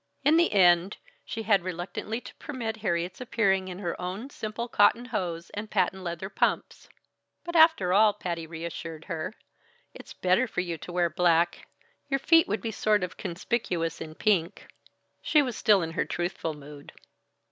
In 0.23 0.35
the 0.35 0.51
end, 0.51 0.97
she 1.23 1.43
had 1.43 1.63
reluctantly 1.63 2.19
to 2.21 2.33
permit 2.37 2.77
Harriet's 2.77 3.21
appearing 3.21 3.67
in 3.67 3.77
her 3.77 4.01
own 4.01 4.31
simple 4.31 4.67
cotton 4.67 5.05
hose 5.05 5.51
and 5.51 5.69
patent 5.69 6.01
leather 6.01 6.27
pumps. 6.27 6.89
"But 7.43 7.55
after 7.55 7.93
all," 7.93 8.11
Patty 8.11 8.47
reassured 8.47 9.05
her, 9.05 9.35
"it's 9.93 10.13
better 10.15 10.47
for 10.47 10.61
you 10.61 10.75
to 10.79 10.91
wear 10.91 11.11
black. 11.11 11.67
Your 12.09 12.19
feet 12.19 12.47
would 12.47 12.61
be 12.61 12.71
sort 12.71 13.03
of 13.03 13.15
conspicuous 13.17 14.01
in 14.01 14.15
pink." 14.15 14.65
She 15.21 15.43
was 15.43 15.55
still 15.55 15.83
in 15.83 15.91
her 15.91 16.05
truthful 16.05 16.55
mood. 16.55 16.93